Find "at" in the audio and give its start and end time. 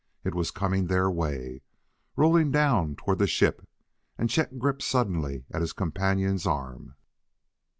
5.51-5.61